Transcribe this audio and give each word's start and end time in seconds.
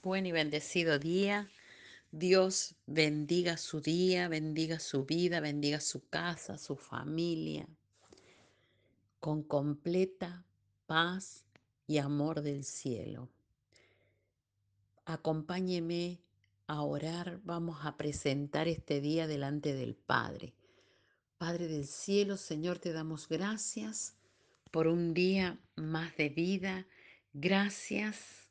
Buen 0.00 0.26
y 0.26 0.32
bendecido 0.32 1.00
día. 1.00 1.50
Dios 2.12 2.76
bendiga 2.86 3.56
su 3.56 3.80
día, 3.80 4.28
bendiga 4.28 4.78
su 4.78 5.04
vida, 5.04 5.40
bendiga 5.40 5.80
su 5.80 6.08
casa, 6.08 6.56
su 6.56 6.76
familia, 6.76 7.66
con 9.18 9.42
completa 9.42 10.44
paz 10.86 11.44
y 11.88 11.98
amor 11.98 12.42
del 12.42 12.62
cielo. 12.62 13.28
Acompáñeme 15.04 16.20
a 16.68 16.82
orar, 16.82 17.40
vamos 17.42 17.80
a 17.82 17.96
presentar 17.96 18.68
este 18.68 19.00
día 19.00 19.26
delante 19.26 19.74
del 19.74 19.96
Padre. 19.96 20.54
Padre 21.38 21.66
del 21.66 21.86
cielo, 21.86 22.36
Señor, 22.36 22.78
te 22.78 22.92
damos 22.92 23.28
gracias 23.28 24.14
por 24.70 24.86
un 24.86 25.12
día 25.12 25.58
más 25.74 26.16
de 26.16 26.28
vida. 26.28 26.86
Gracias 27.32 28.47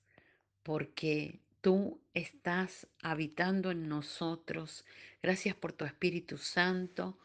porque 0.68 1.40
tú 1.62 1.98
estás 2.14 2.88
habitando 3.02 3.72
en 3.72 3.88
nosotros. 3.88 4.84
Gracias 5.24 5.56
por 5.56 5.72
tu 5.72 5.86
Espíritu 5.86 6.38
Santo. 6.38 7.18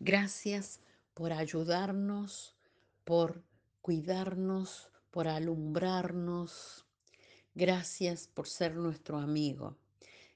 Gracias 0.00 0.80
por 1.12 1.30
ayudarnos, 1.34 2.56
por 3.04 3.42
cuidarnos, 3.82 4.88
por 5.10 5.28
alumbrarnos. 5.28 6.86
Gracias 7.54 8.28
por 8.28 8.48
ser 8.48 8.76
nuestro 8.76 9.18
amigo. 9.18 9.76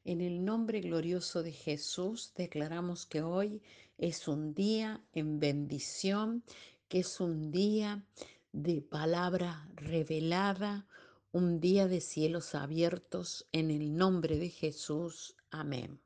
En 0.05 0.21
el 0.21 0.45
nombre 0.45 0.83
glorioso 0.83 1.43
de 1.43 1.53
Jesús 1.53 2.35
declaramos 2.37 3.07
que 3.07 3.23
hoy 3.23 3.63
es 3.97 4.29
un 4.29 4.53
día 4.53 5.01
en 5.15 5.41
bendición, 5.41 6.45
que 6.89 6.99
es 6.99 7.21
un 7.21 7.51
día 7.51 8.05
de 8.53 8.83
palabra 8.83 9.67
revelada, 9.77 10.87
un 11.33 11.61
día 11.61 11.87
de 11.87 12.01
cielos 12.01 12.57
abiertos 12.57 13.47
en 13.53 13.71
el 13.71 13.97
nombre 13.97 14.37
de 14.37 14.49
Jesús. 14.49 15.37
Amén. 15.53 16.01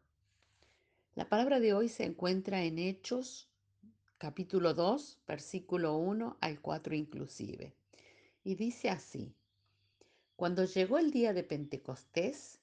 La 1.14 1.30
palabra 1.30 1.60
de 1.60 1.72
hoy 1.72 1.88
se 1.88 2.04
encuentra 2.04 2.62
en 2.64 2.78
Hechos 2.78 3.48
capítulo 4.18 4.74
2, 4.74 5.20
versículo 5.26 5.96
1 5.96 6.36
al 6.42 6.60
4 6.60 6.94
inclusive. 6.94 7.74
Y 8.42 8.56
dice 8.56 8.90
así, 8.90 9.34
cuando 10.36 10.64
llegó 10.64 10.98
el 10.98 11.10
día 11.10 11.32
de 11.32 11.42
Pentecostés, 11.42 12.60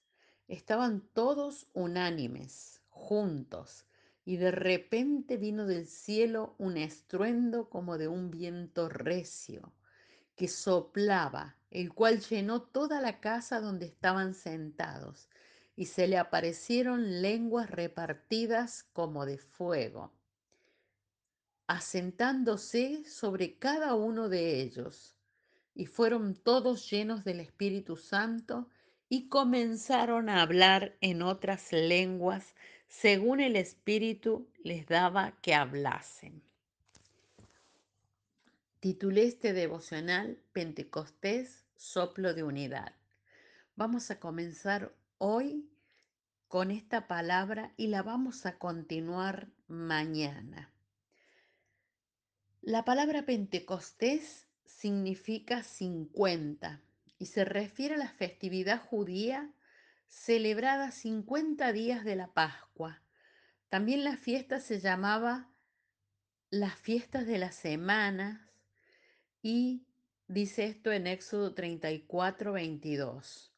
estaban 0.48 1.02
todos 1.14 1.68
unánimes, 1.74 2.82
juntos, 2.90 3.86
y 4.24 4.38
de 4.38 4.52
repente 4.52 5.38
vino 5.38 5.66
del 5.66 5.88
cielo 5.88 6.54
un 6.60 6.78
estruendo 6.78 7.70
como 7.70 7.98
de 7.98 8.08
un 8.08 8.30
viento 8.30 8.88
recio 8.88 9.74
que 10.36 10.48
soplaba, 10.48 11.58
el 11.72 11.94
cual 11.94 12.20
llenó 12.20 12.62
toda 12.62 13.02
la 13.02 13.20
casa 13.20 13.62
donde 13.62 13.86
estaban 13.86 14.34
sentados, 14.34 15.30
y 15.76 15.86
se 15.86 16.08
le 16.08 16.18
aparecieron 16.18 17.22
lenguas 17.22 17.72
repartidas 17.72 18.84
como 18.94 19.26
de 19.26 19.38
fuego, 19.38 20.12
asentándose 21.68 23.06
sobre 23.06 23.58
cada 23.58 23.96
uno 23.96 24.28
de 24.28 24.62
ellos, 24.62 25.16
y 25.74 25.86
fueron 25.86 26.36
todos 26.36 26.90
llenos 26.90 27.24
del 27.24 27.40
Espíritu 27.40 27.96
Santo, 27.96 28.68
y 29.08 29.30
comenzaron 29.30 30.30
a 30.30 30.42
hablar 30.42 30.98
en 31.02 31.22
otras 31.22 31.72
lenguas, 31.72 32.56
según 32.88 33.40
el 33.40 33.56
Espíritu 33.56 34.48
les 34.64 34.86
daba 34.86 35.34
que 35.42 35.54
hablasen. 35.54 36.42
Titulé 38.82 39.26
este 39.26 39.54
devocional 39.54 40.42
Pentecostés, 40.54 41.61
soplo 41.82 42.36
de 42.36 42.44
unidad. 42.44 42.94
Vamos 43.76 44.12
a 44.12 44.20
comenzar 44.20 44.96
hoy 45.18 45.68
con 46.48 46.70
esta 46.70 47.08
palabra 47.08 47.74
y 47.76 47.88
la 47.88 48.04
vamos 48.04 48.46
a 48.46 48.60
continuar 48.60 49.50
mañana. 49.68 50.72
La 52.62 52.86
palabra 52.86 53.26
Pentecostés 53.26 54.48
significa 54.64 55.64
50 55.64 56.84
y 57.18 57.26
se 57.26 57.46
refiere 57.46 57.96
a 57.96 57.98
la 57.98 58.10
festividad 58.10 58.80
judía 58.80 59.52
celebrada 60.06 60.92
50 60.92 61.74
días 61.74 62.06
de 62.06 62.16
la 62.16 62.32
Pascua. 62.32 63.02
También 63.70 64.04
la 64.04 64.18
fiesta 64.18 64.60
se 64.60 64.80
llamaba 64.80 65.50
las 66.52 66.76
fiestas 66.76 67.26
de 67.26 67.40
las 67.40 67.56
semanas 67.56 68.40
y 69.42 69.88
dice 70.32 70.66
esto 70.66 70.92
en 70.92 71.08
Éxodo 71.08 71.54
34, 71.54 72.54
22. 72.54 73.52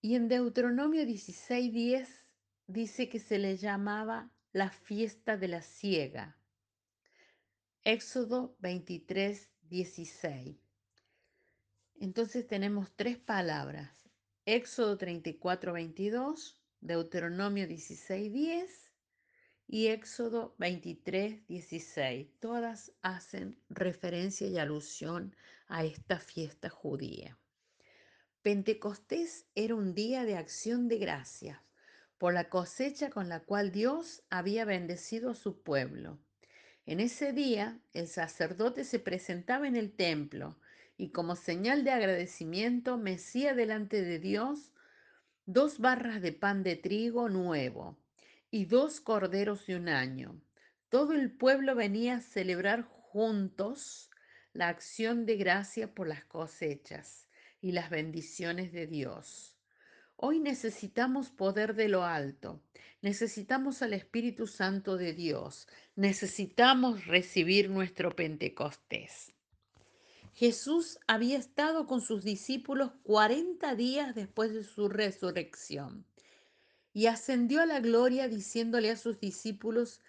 Y 0.00 0.14
en 0.14 0.28
Deuteronomio 0.28 1.04
16, 1.04 1.72
10 1.72 2.08
dice 2.68 3.08
que 3.08 3.18
se 3.18 3.38
le 3.38 3.56
llamaba 3.56 4.30
la 4.52 4.70
fiesta 4.70 5.36
de 5.36 5.48
la 5.48 5.60
siega. 5.60 6.36
Éxodo 7.82 8.56
23, 8.60 9.50
16. 9.68 10.56
Entonces 11.98 12.46
tenemos 12.46 12.92
tres 12.94 13.18
palabras. 13.18 14.08
Éxodo 14.46 14.96
34, 14.96 15.72
22, 15.72 16.62
Deuteronomio 16.80 17.66
16, 17.66 18.32
10 18.32 18.89
y 19.72 19.86
Éxodo 19.86 20.56
23, 20.58 21.46
16. 21.46 22.26
Todas 22.40 22.90
hacen 23.02 23.56
referencia 23.68 24.48
y 24.48 24.58
alusión 24.58 25.36
a 25.68 25.84
esta 25.84 26.18
fiesta 26.18 26.68
judía. 26.68 27.38
Pentecostés 28.42 29.46
era 29.54 29.76
un 29.76 29.94
día 29.94 30.24
de 30.24 30.36
acción 30.36 30.88
de 30.88 30.98
gracias 30.98 31.60
por 32.18 32.34
la 32.34 32.48
cosecha 32.48 33.10
con 33.10 33.28
la 33.28 33.44
cual 33.44 33.70
Dios 33.70 34.24
había 34.28 34.64
bendecido 34.64 35.30
a 35.30 35.34
su 35.36 35.62
pueblo. 35.62 36.18
En 36.84 36.98
ese 36.98 37.32
día 37.32 37.78
el 37.92 38.08
sacerdote 38.08 38.82
se 38.82 38.98
presentaba 38.98 39.68
en 39.68 39.76
el 39.76 39.92
templo 39.92 40.58
y 40.96 41.10
como 41.10 41.36
señal 41.36 41.84
de 41.84 41.92
agradecimiento 41.92 42.98
mecía 42.98 43.54
delante 43.54 44.02
de 44.02 44.18
Dios 44.18 44.72
dos 45.46 45.78
barras 45.78 46.20
de 46.22 46.32
pan 46.32 46.64
de 46.64 46.74
trigo 46.74 47.28
nuevo 47.28 47.96
y 48.50 48.64
dos 48.64 49.00
corderos 49.00 49.66
de 49.66 49.76
un 49.76 49.88
año. 49.88 50.40
Todo 50.88 51.12
el 51.12 51.30
pueblo 51.30 51.74
venía 51.74 52.16
a 52.16 52.20
celebrar 52.20 52.82
juntos 52.82 54.10
la 54.52 54.68
acción 54.68 55.24
de 55.24 55.36
gracia 55.36 55.94
por 55.94 56.08
las 56.08 56.24
cosechas 56.24 57.28
y 57.60 57.72
las 57.72 57.90
bendiciones 57.90 58.72
de 58.72 58.86
Dios. 58.86 59.56
Hoy 60.16 60.40
necesitamos 60.40 61.30
poder 61.30 61.74
de 61.74 61.88
lo 61.88 62.04
alto, 62.04 62.62
necesitamos 63.00 63.82
al 63.82 63.94
Espíritu 63.94 64.46
Santo 64.46 64.96
de 64.96 65.14
Dios, 65.14 65.68
necesitamos 65.94 67.06
recibir 67.06 67.70
nuestro 67.70 68.14
Pentecostés. 68.14 69.32
Jesús 70.34 70.98
había 71.06 71.38
estado 71.38 71.86
con 71.86 72.00
sus 72.00 72.24
discípulos 72.24 72.92
40 73.04 73.74
días 73.76 74.14
después 74.14 74.52
de 74.52 74.64
su 74.64 74.88
resurrección 74.88 76.04
y 76.92 77.06
ascendió 77.06 77.62
a 77.62 77.66
la 77.66 77.80
gloria 77.80 78.28
diciéndole 78.28 78.90
a 78.90 78.96
sus 78.96 79.20
discípulos 79.20 80.00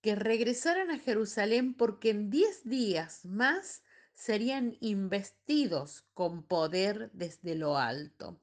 que 0.00 0.14
regresaran 0.14 0.90
a 0.90 0.98
Jerusalén 0.98 1.74
porque 1.74 2.10
en 2.10 2.30
diez 2.30 2.64
días 2.64 3.24
más 3.24 3.82
serían 4.14 4.76
investidos 4.80 6.04
con 6.14 6.42
poder 6.42 7.10
desde 7.12 7.54
lo 7.54 7.76
alto. 7.76 8.40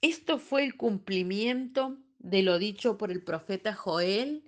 Esto 0.00 0.38
fue 0.38 0.64
el 0.64 0.76
cumplimiento 0.76 1.98
de 2.18 2.42
lo 2.42 2.58
dicho 2.58 2.98
por 2.98 3.10
el 3.10 3.22
profeta 3.22 3.74
Joel 3.74 4.44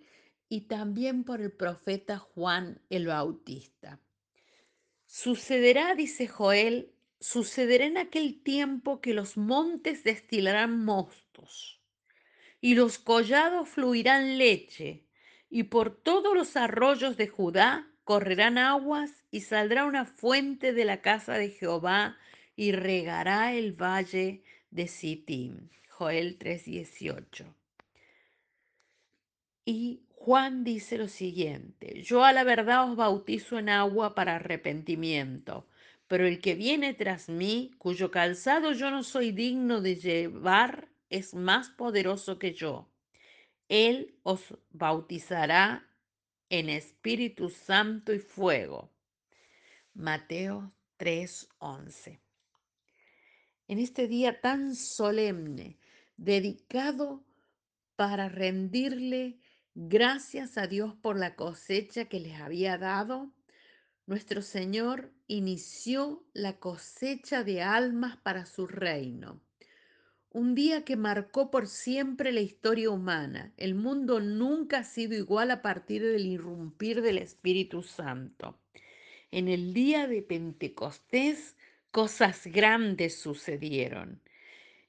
y 0.49 0.63
también 0.63 1.23
por 1.23 1.41
el 1.41 1.53
profeta 1.53 2.19
Juan 2.19 2.81
el 2.91 3.07
Bautista. 3.07 4.01
Sucederá, 5.07 5.95
dice 5.95 6.27
Joel, 6.27 6.93
sucederá 7.21 7.85
en 7.85 7.99
aquel 7.99 8.43
tiempo 8.43 9.01
que 9.01 9.15
los 9.15 9.37
montes 9.37 10.03
destilarán 10.03 10.85
mostos 10.85 11.80
y 12.61 12.75
los 12.75 12.99
collados 12.99 13.69
fluirán 13.69 14.39
leche, 14.39 15.05
y 15.49 15.65
por 15.65 15.97
todos 15.97 16.35
los 16.35 16.57
arroyos 16.57 17.17
de 17.17 17.29
Judá 17.29 17.89
correrán 18.05 18.59
aguas, 18.59 19.25
y 19.31 19.43
saldrá 19.43 19.85
una 19.85 20.05
fuente 20.05 20.73
de 20.73 20.85
la 20.85 21.01
casa 21.01 21.35
de 21.35 21.51
Jehová, 21.51 22.19
y 22.57 22.73
regará 22.73 23.55
el 23.55 23.73
valle 23.73 24.43
de 24.71 24.87
Sittim. 24.89 25.69
Joel 25.89 26.39
3:18. 26.39 27.55
Y 29.65 30.03
Juan 30.15 30.65
dice 30.65 30.99
lo 30.99 31.09
siguiente, 31.09 32.03
yo 32.03 32.25
a 32.25 32.33
la 32.33 32.45
verdad 32.45 32.91
os 32.91 32.97
bautizo 32.97 33.59
en 33.59 33.69
agua 33.71 34.15
para 34.15 34.37
arrepentimiento, 34.37 35.67
pero 36.09 36.27
el 36.27 36.41
que 36.41 36.55
viene 36.55 36.93
tras 36.93 37.29
mí, 37.31 37.73
cuyo 37.79 38.11
calzado 38.11 38.73
yo 38.73 38.91
no 38.91 39.03
soy 39.03 39.33
digno 39.33 39.81
de 39.81 39.97
llevar, 39.97 40.90
es 41.11 41.35
más 41.35 41.71
poderoso 41.71 42.39
que 42.39 42.55
yo. 42.55 42.89
Él 43.69 44.19
os 44.23 44.55
bautizará 44.71 45.87
en 46.49 46.69
Espíritu 46.71 47.51
Santo 47.51 48.13
y 48.13 48.19
fuego. 48.19 48.91
Mateo 49.95 50.73
3:11. 50.99 52.21
en 53.69 53.79
este 53.79 54.09
día 54.09 54.41
tan 54.41 54.75
solemne, 54.75 55.79
dedicado 56.17 57.25
para 57.97 58.29
rendirle 58.29 59.39
gracias 59.75 60.59
a 60.59 60.67
Dios 60.67 60.95
por 60.97 61.17
la 61.17 61.37
cosecha 61.37 62.07
que 62.07 62.19
les 62.19 62.41
había 62.41 62.79
dado, 62.79 63.33
nuestro 64.07 64.43
Señor 64.43 65.13
inició 65.29 66.25
la 66.33 66.59
cosecha 66.59 67.45
de 67.45 67.63
almas 67.63 68.17
para 68.17 68.45
su 68.45 68.67
reino. 68.67 69.41
Un 70.33 70.55
día 70.55 70.85
que 70.85 70.95
marcó 70.95 71.51
por 71.51 71.67
siempre 71.67 72.31
la 72.31 72.41
historia 72.41 72.91
humana. 72.91 73.53
El 73.57 73.75
mundo 73.75 74.21
nunca 74.21 74.79
ha 74.79 74.85
sido 74.85 75.17
igual 75.17 75.51
a 75.51 75.61
partir 75.61 76.05
del 76.05 76.25
irrumpir 76.25 77.03
del 77.03 77.19
Espíritu 77.19 77.83
Santo. 77.83 78.57
En 79.33 79.49
el 79.49 79.75
día 79.75 80.07
de 80.07 80.23
Pentecostés, 80.23 81.57
cosas 81.91 82.47
grandes 82.47 83.19
sucedieron. 83.19 84.21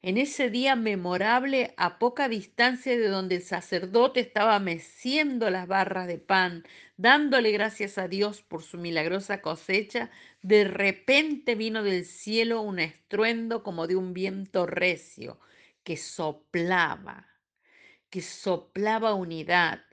En 0.04 0.18
ese 0.18 0.50
día 0.50 0.76
memorable, 0.76 1.76
a 1.78 2.00
poca 2.00 2.28
distancia 2.28 2.98
de 2.98 3.08
donde 3.08 3.36
el 3.36 3.44
sacerdote 3.44 4.20
estaba 4.20 4.58
meciendo 4.60 5.52
las 5.52 5.68
barras 5.68 6.08
de 6.08 6.18
pan, 6.18 6.64
dándole 6.98 7.52
gracias 7.52 8.00
a 8.00 8.08
Dios 8.08 8.42
por 8.42 8.64
su 8.64 8.80
milagrosa 8.80 9.42
cosecha, 9.44 10.10
de 10.42 10.64
repente 10.64 11.54
vino 11.54 11.84
del 11.84 12.06
cielo 12.06 12.62
un 12.62 12.80
estruendo 12.80 13.62
como 13.62 13.86
de 13.86 13.96
un 13.96 14.14
viento 14.14 14.66
recio 14.66 15.40
que 15.84 15.98
soplaba, 15.98 17.28
que 18.10 18.24
soplaba 18.24 19.14
unidad, 19.14 19.84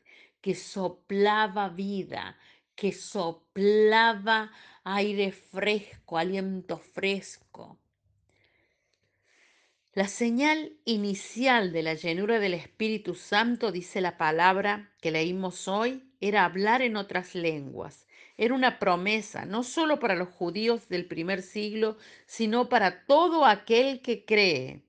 que 0.41 0.55
soplaba 0.55 1.69
vida, 1.69 2.39
que 2.75 2.93
soplaba 2.93 4.53
aire 4.85 5.33
fresco, 5.33 6.17
aliento 6.17 6.79
fresco. 6.79 7.79
La 9.99 10.07
señal 10.07 10.77
inicial 10.85 11.73
de 11.73 11.83
la 11.83 11.95
llenura 11.95 12.39
del 12.39 12.55
Espíritu 12.55 13.17
Santo, 13.17 13.73
dice 13.73 14.01
la 14.01 14.17
palabra 14.17 14.93
que 15.01 15.11
leímos 15.11 15.67
hoy, 15.67 16.09
era 16.21 16.45
hablar 16.45 16.83
en 16.83 16.95
otras 16.95 17.35
lenguas. 17.35 18.07
Era 18.37 18.55
una 18.55 18.79
promesa, 18.79 19.45
no 19.45 19.65
solo 19.65 19.99
para 19.99 20.15
los 20.15 20.29
judíos 20.29 20.89
del 20.89 21.07
primer 21.07 21.43
siglo, 21.43 21.99
sino 22.27 22.69
para 22.69 23.07
todo 23.07 23.45
aquel 23.45 24.01
que 24.01 24.25
cree. 24.25 24.85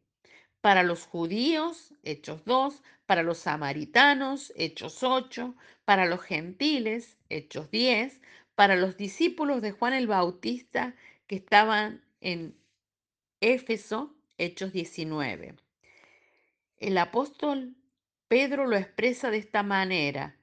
Para 0.62 0.84
los 0.84 1.08
judíos, 1.08 1.92
Hechos 2.04 2.46
2, 2.46 2.84
para 3.08 3.24
los 3.24 3.40
samaritanos, 3.40 4.54
Hechos 4.56 5.02
8, 5.02 5.56
para 5.86 6.06
los 6.06 6.22
gentiles, 6.22 7.18
Hechos 7.30 7.72
10, 7.72 8.22
para 8.54 8.76
los 8.76 8.96
discípulos 8.96 9.64
de 9.64 9.72
Juan 9.72 9.94
el 9.94 10.06
Bautista 10.06 10.94
que 11.26 11.38
estaban 11.38 12.04
en 12.22 12.56
Éfeso, 13.42 14.16
Hechos 14.40 14.72
19. 14.72 15.56
El 16.78 16.98
apóstol 16.98 17.76
Pedro 18.30 18.68
lo 18.68 18.78
expresa 18.78 19.32
de 19.32 19.38
esta 19.38 19.64
manera. 19.64 20.40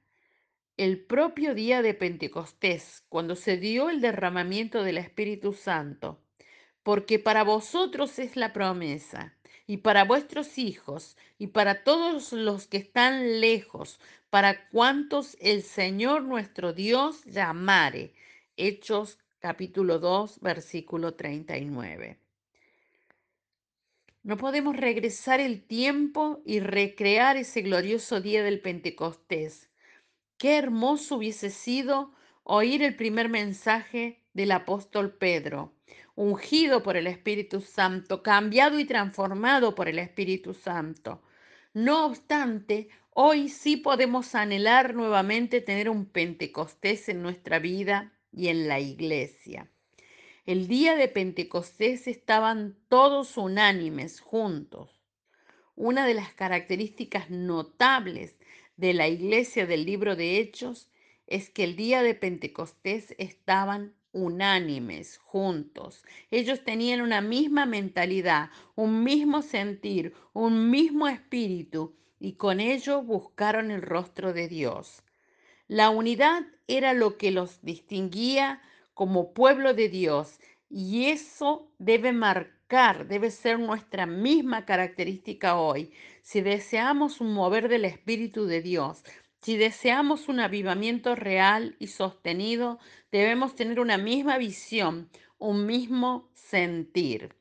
El 0.77 1.03
propio 1.03 1.55
día 1.55 1.81
de 1.81 1.95
Pentecostés, 1.95 3.03
cuando 3.09 3.35
se 3.35 3.57
dio 3.57 3.89
el 3.89 3.99
derramamiento 3.99 4.83
del 4.83 4.99
Espíritu 4.99 5.53
Santo, 5.53 6.21
porque 6.83 7.17
para 7.17 7.43
vosotros 7.43 8.19
es 8.19 8.35
la 8.35 8.53
promesa, 8.53 9.35
y 9.65 9.77
para 9.77 10.03
vuestros 10.03 10.59
hijos, 10.59 11.17
y 11.39 11.47
para 11.47 11.83
todos 11.83 12.33
los 12.33 12.67
que 12.67 12.77
están 12.77 13.41
lejos, 13.41 13.99
para 14.29 14.69
cuantos 14.69 15.35
el 15.41 15.63
Señor 15.63 16.21
nuestro 16.21 16.71
Dios 16.71 17.25
llamare. 17.25 18.13
Hechos 18.57 19.17
capítulo 19.39 19.97
2, 19.97 20.39
versículo 20.41 21.15
39. 21.15 22.26
No 24.23 24.37
podemos 24.37 24.75
regresar 24.75 25.39
el 25.39 25.63
tiempo 25.63 26.41
y 26.45 26.59
recrear 26.59 27.37
ese 27.37 27.61
glorioso 27.61 28.19
día 28.19 28.43
del 28.43 28.59
Pentecostés. 28.59 29.69
Qué 30.37 30.57
hermoso 30.57 31.15
hubiese 31.15 31.49
sido 31.49 32.11
oír 32.43 32.83
el 32.83 32.95
primer 32.95 33.29
mensaje 33.29 34.23
del 34.33 34.51
apóstol 34.51 35.17
Pedro, 35.17 35.73
ungido 36.15 36.83
por 36.83 36.97
el 36.97 37.07
Espíritu 37.07 37.61
Santo, 37.61 38.21
cambiado 38.23 38.79
y 38.79 38.85
transformado 38.85 39.75
por 39.75 39.87
el 39.87 39.99
Espíritu 39.99 40.53
Santo. 40.53 41.21
No 41.73 42.05
obstante, 42.05 42.89
hoy 43.11 43.49
sí 43.49 43.77
podemos 43.77 44.35
anhelar 44.35 44.93
nuevamente 44.93 45.61
tener 45.61 45.89
un 45.89 46.05
Pentecostés 46.05 47.09
en 47.09 47.21
nuestra 47.21 47.59
vida 47.59 48.13
y 48.31 48.47
en 48.49 48.67
la 48.67 48.79
iglesia. 48.79 49.71
El 50.47 50.69
día 50.69 50.95
de 50.95 51.09
Pentecostés 51.09 52.07
estaban 52.07 52.77
todos 52.87 53.35
unánimes, 53.35 54.21
juntos. 54.21 55.03
Una 55.75 56.07
de 56.07 56.13
las 56.13 56.31
características 56.31 57.29
notables 57.29 58.37
de 58.77 58.93
la 58.93 59.09
iglesia 59.09 59.65
del 59.65 59.85
libro 59.85 60.15
de 60.15 60.37
Hechos 60.37 60.89
es 61.25 61.49
que 61.49 61.65
el 61.65 61.75
día 61.75 62.01
de 62.01 62.15
Pentecostés 62.15 63.13
estaban 63.17 63.93
unánimes, 64.13 65.17
juntos. 65.17 66.05
Ellos 66.31 66.63
tenían 66.63 67.01
una 67.01 67.19
misma 67.19 67.65
mentalidad, 67.65 68.49
un 68.75 69.03
mismo 69.03 69.41
sentir, 69.41 70.13
un 70.31 70.69
mismo 70.69 71.09
espíritu 71.09 71.97
y 72.21 72.35
con 72.35 72.61
ello 72.61 73.01
buscaron 73.01 73.69
el 73.69 73.81
rostro 73.81 74.31
de 74.31 74.47
Dios. 74.47 75.03
La 75.67 75.89
unidad 75.89 76.43
era 76.67 76.93
lo 76.93 77.17
que 77.17 77.31
los 77.31 77.61
distinguía 77.63 78.61
como 78.97 79.31
pueblo 79.31 79.75
de 79.75 79.89
Dios 79.89 80.39
y 80.71 81.05
eso 81.05 81.71
debe 81.77 82.13
marcar, 82.13 83.07
debe 83.07 83.29
ser 83.29 83.59
nuestra 83.59 84.07
misma 84.07 84.65
característica 84.65 85.55
hoy. 85.55 85.91
Si 86.23 86.41
deseamos 86.41 87.21
un 87.21 87.31
mover 87.31 87.69
del 87.69 87.85
Espíritu 87.85 88.47
de 88.47 88.63
Dios, 88.63 89.03
si 89.39 89.55
deseamos 89.55 90.29
un 90.29 90.39
avivamiento 90.39 91.13
real 91.13 91.75
y 91.77 91.87
sostenido, 91.87 92.79
debemos 93.11 93.55
tener 93.55 93.79
una 93.79 93.99
misma 93.99 94.39
visión, 94.39 95.11
un 95.37 95.67
mismo 95.67 96.31
sentir. 96.33 97.35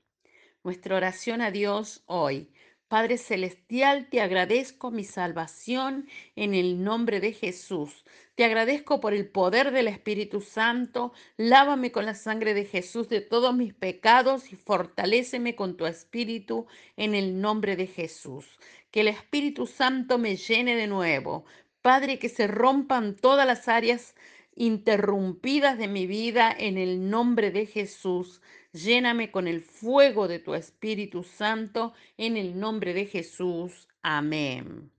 Nuestra 0.62 0.97
oración 0.97 1.41
a 1.41 1.50
Dios 1.50 2.02
hoy. 2.05 2.52
Padre 2.88 3.19
Celestial, 3.19 4.09
te 4.11 4.21
agradezco 4.21 4.93
mi 4.93 5.03
salvación 5.03 6.09
en 6.37 6.55
el 6.55 6.85
nombre 6.85 7.19
de 7.19 7.33
Jesús. 7.33 8.05
Te 8.37 8.44
agradezco 8.44 9.00
por 9.00 9.12
el 9.12 9.29
poder 9.29 9.73
del 9.73 9.88
Espíritu 9.88 10.41
Santo. 10.41 11.12
Lávame 11.37 11.91
con 11.91 12.06
la 12.06 12.15
sangre 12.15 12.55
de 12.55 12.65
Jesús 12.65 13.09
de 13.09 13.21
todos 13.21 13.56
mis 13.56 13.75
pecados 13.75 14.53
y 14.53 14.56
fortaléceme 14.56 15.56
con 15.56 15.77
tu 15.77 15.87
Espíritu 15.87 16.69
en 16.97 17.17
el 17.17 17.41
nombre 17.41 17.75
de 17.75 17.88
Jesús. 17.88 18.47
Que 18.93 19.00
el 19.00 19.09
Espíritu 19.09 19.66
Santo 19.66 20.16
me 20.19 20.37
llene 20.37 20.76
de 20.76 20.87
nuevo. 20.87 21.45
Padre, 21.83 22.21
que 22.21 22.28
se 22.28 22.47
rompan 22.47 23.16
todas 23.16 23.49
las 23.49 23.66
áreas 23.66 24.14
interrumpidas 24.57 25.79
de 25.79 25.87
mi 25.87 26.07
vida 26.07 26.55
en 26.57 26.79
el 26.79 27.09
nombre 27.09 27.51
de 27.53 27.67
Jesús. 27.67 28.41
Lléname 28.73 29.31
con 29.31 29.47
el 29.47 29.61
fuego 29.63 30.27
de 30.27 30.41
tu 30.41 30.55
Espíritu 30.55 31.23
Santo 31.23 31.93
en 32.17 32.37
el 32.37 32.59
nombre 32.59 32.93
de 32.95 33.07
Jesús. 33.07 33.89
Amén. 34.03 34.91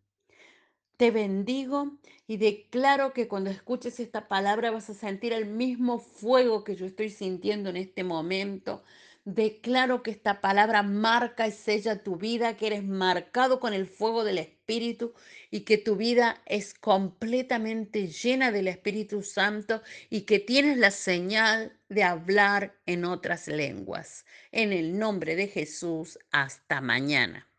Te 0.95 1.11
bendigo 1.11 1.91
y 2.25 2.37
declaro 2.37 3.13
que 3.13 3.27
cuando 3.27 3.49
escuches 3.49 3.99
esta 3.99 4.27
palabra 4.27 4.71
vas 4.71 4.89
a 4.89 4.95
sentir 4.95 5.33
el 5.33 5.45
mismo 5.45 5.99
fuego 5.99 6.63
que 6.63 6.75
yo 6.75 6.85
estoy 6.85 7.09
sintiendo 7.09 7.69
en 7.69 7.77
este 7.77 8.03
momento. 8.03 8.83
Declaro 9.29 10.03
que 10.03 10.11
esta 10.11 10.39
palabra 10.39 10.83
marca 10.83 11.49
y 11.49 11.51
sella 11.51 12.01
tu 12.01 12.15
vida, 12.15 12.55
que 12.55 12.67
eres 12.67 12.85
marcado 12.85 13.59
con 13.59 13.73
el 13.73 13.85
fuego 13.85 14.23
del 14.23 14.37
Espíritu 14.37 15.13
y 15.51 15.65
que 15.65 15.77
tu 15.77 15.97
vida 15.97 16.41
es 16.45 16.73
completamente 16.73 18.07
llena 18.07 18.53
del 18.53 18.69
Espíritu 18.69 19.23
Santo 19.23 19.81
y 20.09 20.21
que 20.21 20.39
tienes 20.39 20.77
la 20.77 20.91
señal 20.91 21.77
de 21.89 22.03
hablar 22.03 22.79
en 22.85 23.03
otras 23.03 23.49
lenguas. 23.49 24.25
En 24.53 24.71
el 24.71 24.97
nombre 24.97 25.35
de 25.35 25.49
Jesús, 25.49 26.17
hasta 26.31 26.79
mañana. 26.79 27.49